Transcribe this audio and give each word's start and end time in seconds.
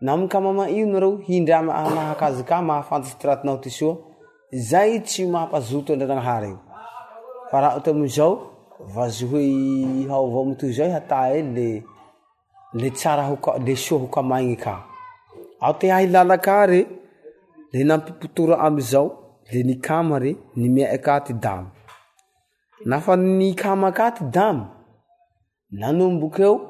nakamamaio 0.00 0.86
nareo 0.86 1.16
hindraak 1.26 1.68
ah, 1.68 2.16
azy 2.26 2.42
ka 2.44 2.62
mahafantisy 2.62 3.18
tyratnao 3.18 3.58
ty 3.60 3.70
soa 3.70 3.96
zay 4.52 5.00
tsy 5.00 5.26
maapazoto 5.26 5.96
ndrnaahare 5.96 6.56
arahat 7.52 7.88
azao 7.88 8.50
vazhoe 8.94 9.50
aoa 10.10 10.42
am 10.42 10.54
to 10.56 10.70
zao 10.72 10.92
atae 10.96 11.42
le 11.42 11.82
alesoa 12.74 13.98
hokamainy 13.98 14.56
ka 14.56 14.84
ao 15.60 15.72
te 15.72 15.88
hailalaka 15.90 16.66
re 16.66 16.86
le 17.72 17.84
nampipotora 17.84 18.58
amzao 18.58 19.38
le 19.52 19.62
nikama 19.62 20.18
re 20.18 20.36
nimey 20.56 20.98
ka 20.98 21.20
ty 21.20 21.32
dam 21.32 21.70
afa 22.92 23.16
ni 23.16 23.54
kama 23.54 23.92
ka 23.92 24.10
ty 24.10 24.24
damy 24.24 24.62
nanombokeo 25.70 26.69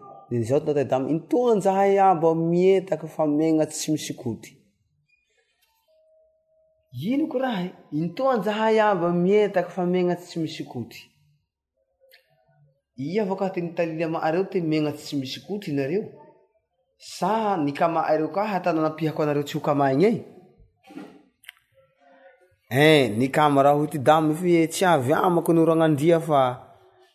zao 0.39 0.59
tdam 0.59 1.09
intoajahay 1.11 1.99
aba 1.99 2.35
mietaky 2.35 3.07
fa 3.07 3.25
menatsy 3.27 3.75
tsy 3.91 3.91
misy 3.91 4.13
koty 4.15 4.55
inoko 7.11 7.39
rah 7.39 7.67
intoajahay 7.91 8.79
aba 8.79 9.11
mietaka 9.11 9.69
fa 9.69 9.83
menatsy 9.85 10.27
tsy 10.27 10.39
misy 10.39 10.63
koty 10.63 10.99
i 12.95 13.19
vao 13.19 13.35
ka 13.35 13.49
tynitalily 13.49 14.03
amareo 14.03 14.47
ty 14.47 14.61
menatsy 14.63 15.03
tsy 15.05 15.15
misy 15.19 15.39
koty 15.47 15.73
nareo 15.75 16.07
sa 16.97 17.57
nikamareo 17.57 18.31
ka 18.31 18.43
atananapihako 18.55 19.23
anareo 19.23 19.43
tsy 19.43 19.57
ho 19.57 19.59
kamainy 19.59 20.03
ey 20.05 20.19
e 22.71 22.79
eh, 22.79 23.03
nikama 23.17 23.63
rah 23.63 23.75
o 23.75 23.83
ty 23.87 23.99
dam 23.99 24.31
f 24.31 24.45
e, 24.47 24.63
tsy 24.67 24.85
avy 24.85 25.11
amako 25.13 25.51
noranandria 25.53 26.19
fa 26.23 26.70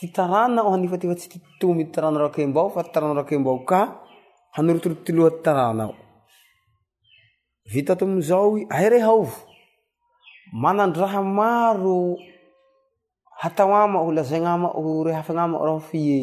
ty 0.00 0.06
taranao 0.16 0.70
hanifati 0.72 1.06
fatsy 1.10 1.28
ty 1.32 1.38
tomy 1.60 1.82
ty 1.86 1.92
taranarkembao 2.00 2.68
fa 2.74 2.80
ty 2.84 2.90
taranarokembao 2.94 3.58
ka 3.68 3.80
hanorotoro 4.56 4.94
ty 5.04 5.10
loa 5.18 5.30
ty 5.34 5.40
taranao 5.46 5.92
vita 7.72 7.92
tom 8.00 8.12
zao 8.28 8.46
ay 8.76 8.86
rehe 8.92 9.06
aovo 9.10 9.36
manandraha 10.62 11.20
maro 11.40 11.98
hatao 13.42 13.74
amao 13.84 14.02
holazanamao 14.08 15.02
re 15.06 15.12
afinamao 15.20 15.64
raho 15.66 15.80
fie 15.88 16.16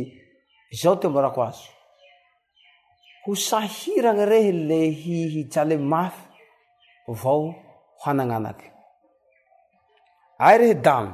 zao 0.81 0.95
te 0.99 1.07
mbarako 1.11 1.41
azy 1.49 1.67
ho 3.23 3.35
sahirany 3.35 4.21
rehe 4.31 4.51
le 4.69 4.79
hihijale 5.01 5.77
mafy 5.91 6.25
vao 7.21 7.55
hanananaky 8.03 8.67
ay 10.47 10.55
rehe 10.61 10.75
damy 10.85 11.13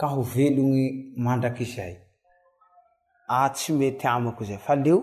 ka 0.00 0.06
ho 0.12 0.20
velony 0.34 0.84
mandraky 1.24 1.64
zay 1.74 1.94
sy 3.58 3.68
mey 3.78 3.92
amakozay 4.16 4.58
aleo 4.72 4.98